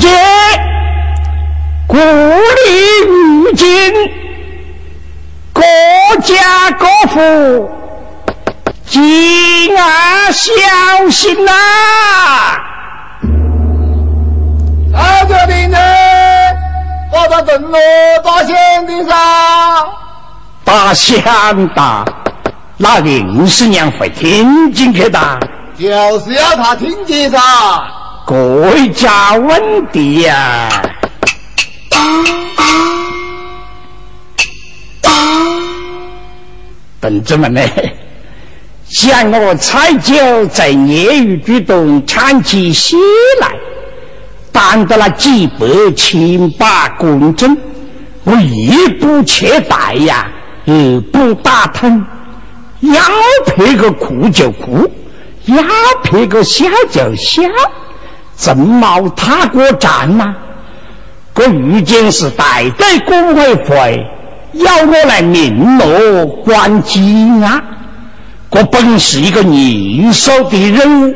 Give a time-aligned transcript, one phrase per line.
[0.00, 0.10] 见
[1.86, 2.02] 故里
[3.06, 3.92] 如今，
[5.52, 5.62] 各
[6.22, 7.70] 家各户，
[8.86, 11.52] 敬啊小心呐！
[14.90, 15.78] 大家的呢，
[17.12, 17.78] 我在镇罗
[18.24, 19.18] 大乡的上，
[20.64, 22.06] 大乡大，
[22.78, 25.20] 那林师娘会听进去的？
[25.78, 27.38] 就是要他听见噻。
[28.30, 30.70] 国家问题呀！
[37.00, 37.60] 同志们呢？
[38.88, 42.96] 像我蔡九在业余举动唱起戏
[43.40, 43.48] 来，
[44.52, 47.58] 当得了几百千把公正，
[48.22, 50.30] 我一不切带呀，
[50.66, 52.06] 二不打通，
[52.78, 53.02] 要
[53.44, 54.88] 拍个哭就哭，
[55.46, 55.64] 要
[56.04, 57.42] 拍个笑就笑，
[58.40, 60.34] 正毛踏过站呐！
[61.34, 64.06] 我如今是代代工会会，
[64.54, 67.00] 要我来明罗关机
[67.42, 67.62] 啊！
[68.50, 71.14] 我本是一个年少的人物，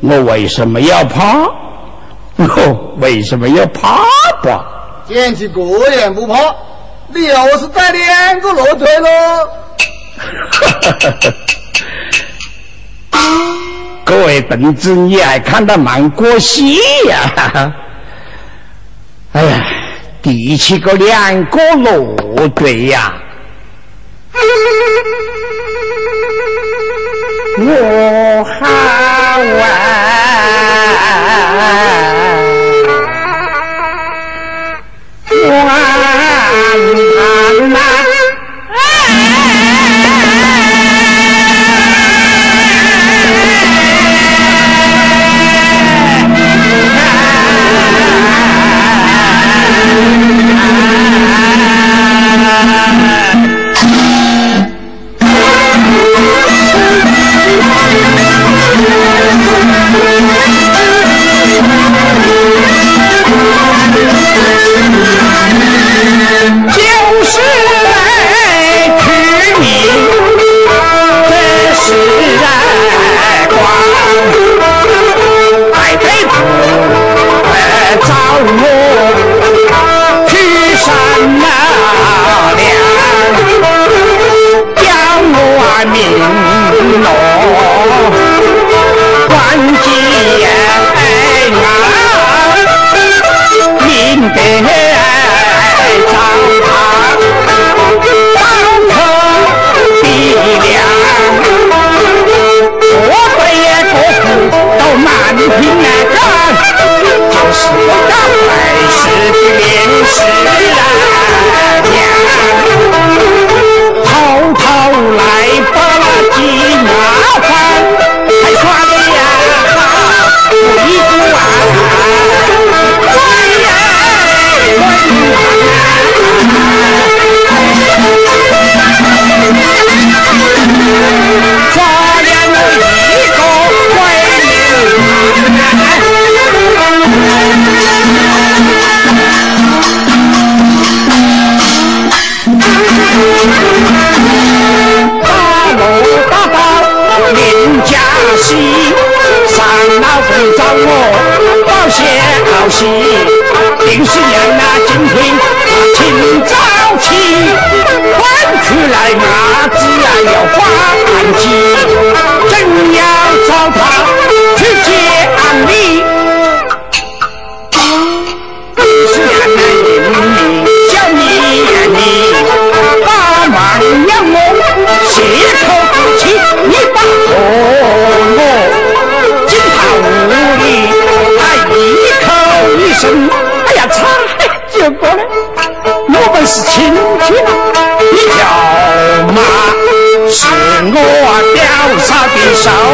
[0.00, 1.48] 我为什么要怕？
[2.36, 3.98] 我为什么要怕
[4.42, 4.64] 吧？
[5.08, 6.36] 捡起个人不怕，
[7.14, 9.48] 你又是带两个骆驼喽？
[14.04, 16.76] 各位同志，你还看得蛮过戏
[17.08, 17.74] 呀？
[19.32, 19.66] 哎呀，
[20.22, 23.14] 第七个两个乐队呀！
[27.56, 29.83] 我好啊，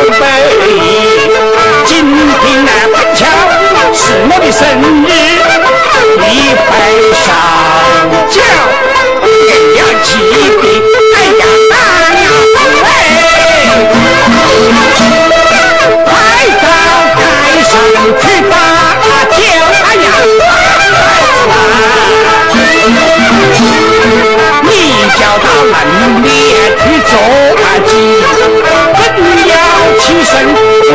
[0.00, 0.39] Super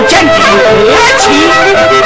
[0.08, 2.05] 简直何是。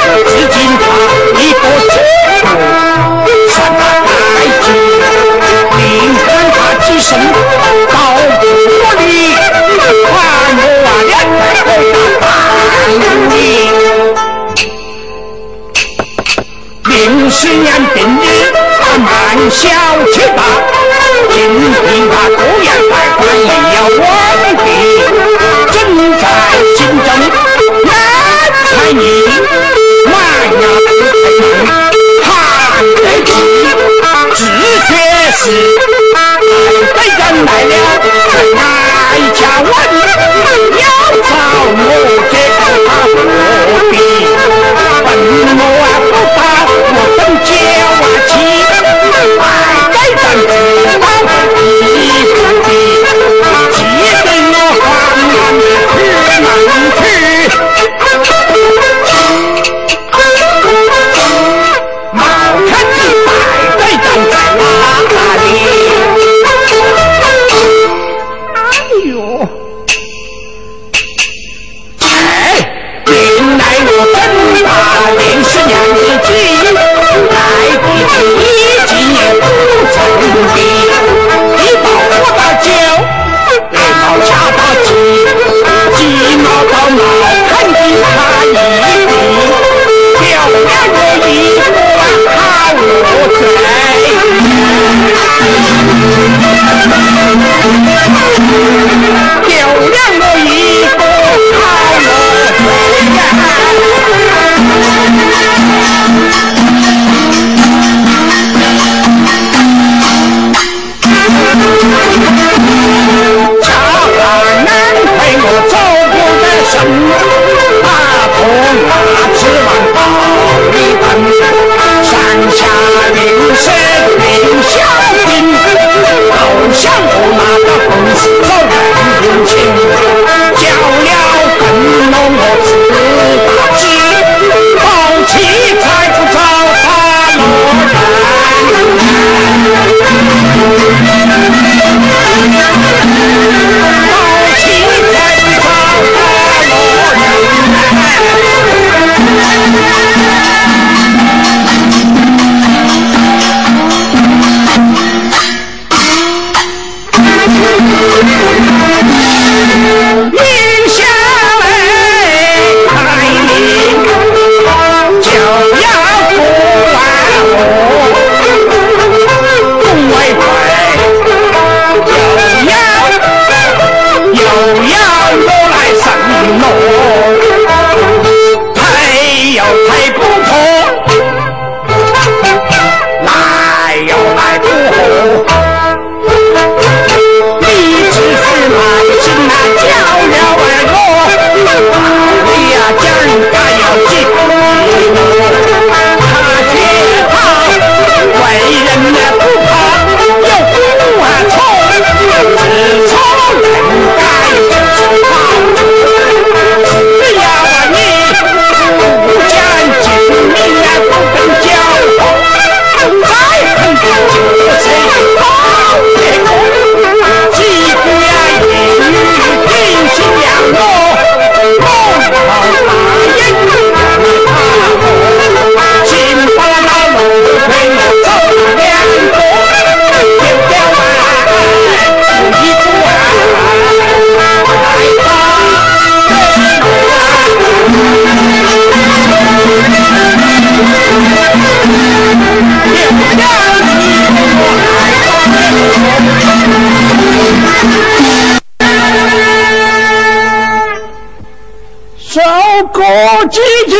[252.92, 253.96] 过几节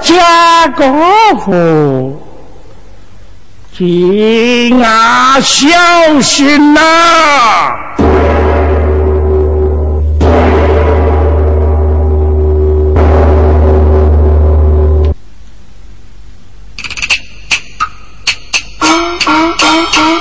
[0.00, 2.20] 家功夫
[3.76, 5.66] 你啊小
[6.20, 6.80] 心呐。
[18.78, 18.86] 啊
[19.26, 19.32] 啊
[19.66, 20.13] 啊。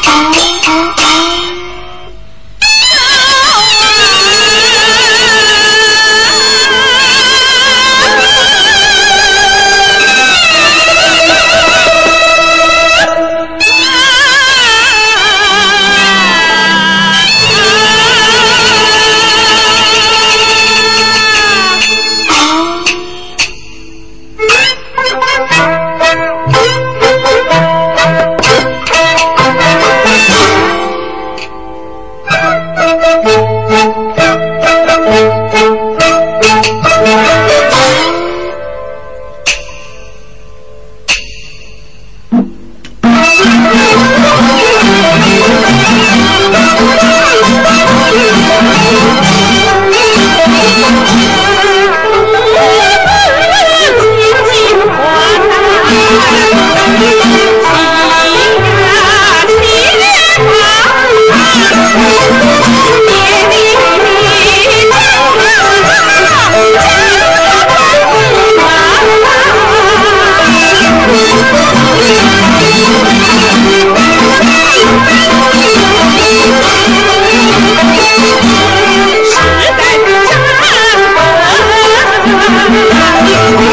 [83.26, 83.73] Santiago.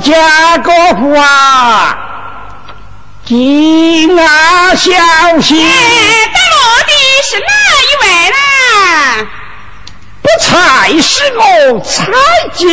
[0.00, 1.96] 家国父啊，
[3.24, 4.92] 敬啊小
[5.40, 5.56] 心！
[6.32, 6.92] 带我的
[7.24, 7.46] 是哪
[7.82, 8.36] 一位呢？
[10.22, 11.40] 不才是我
[11.80, 11.96] 蔡
[12.54, 12.66] 九，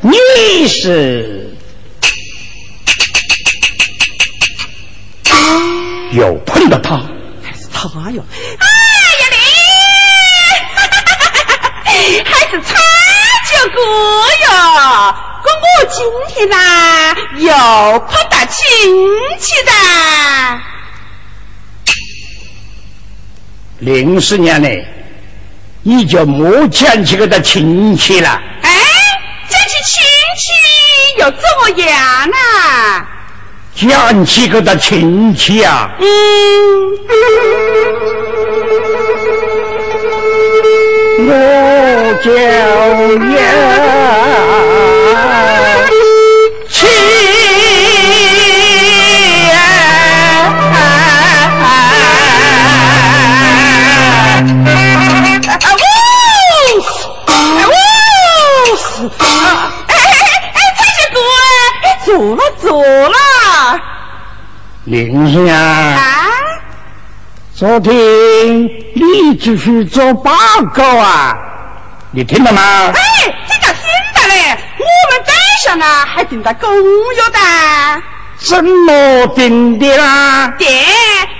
[0.00, 1.56] 你是
[6.12, 7.00] 又碰到他，
[7.42, 8.22] 还是他哟？
[8.58, 8.66] 哎
[9.20, 9.22] 呀
[11.86, 12.74] 你，还是蔡
[13.52, 14.48] 九哥哟！
[16.00, 16.56] 今天呐
[17.36, 17.52] 又
[18.08, 18.58] 碰到亲
[19.38, 19.70] 戚的。
[23.80, 24.86] 零十年嘞，
[25.82, 28.40] 你就没见几个的亲戚了。
[28.62, 28.70] 哎，
[29.50, 30.02] 讲起亲
[30.38, 30.52] 戚
[31.18, 32.36] 又怎么样呢？
[33.74, 36.06] 讲起个的亲戚啊，嗯，
[41.28, 42.32] 我就
[43.36, 43.99] 要。
[65.00, 65.98] 林先啊！
[67.56, 67.90] 昨天
[68.94, 70.30] 你就是做报
[70.74, 71.34] 告啊，
[72.12, 72.92] 你听到吗？
[72.92, 73.00] 哎，
[73.48, 73.82] 这叫听
[74.14, 74.58] 到嘞！
[74.78, 78.02] 我们赶上啊，还订到公有的。
[78.36, 80.48] 怎么定的啦？
[80.58, 80.70] 电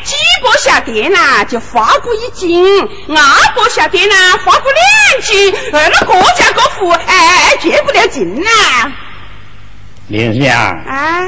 [0.04, 2.64] 几个下电呐，就发过一斤；
[3.08, 5.54] 二个下电呐，发过两斤。
[5.72, 8.50] 呃，那各家各户哎，借不了劲呐。
[10.08, 11.24] 林先啊，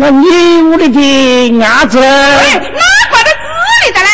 [0.00, 1.98] 那你屋里的伢子？
[2.02, 2.80] 哎，哪
[3.10, 3.36] 挂到子
[3.84, 4.08] 里的啦？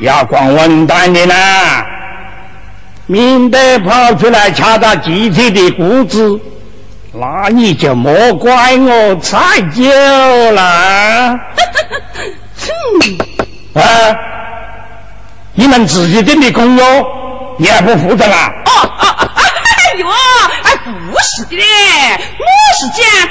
[0.00, 1.84] 要光文蛋的啦，
[3.04, 6.40] 免得跑出来掐到集体的谷子，
[7.12, 9.84] 那你就莫怪我菜酒
[10.52, 10.62] 了。
[13.74, 13.82] 啊，
[15.52, 17.06] 你们自己定的工哟，
[17.58, 18.50] 你还不负责啊？
[18.64, 20.74] 哦哦哦，哎呦，哎，
[21.12, 21.62] 不是的嘞，
[22.38, 22.46] 我
[22.80, 23.28] 是讲。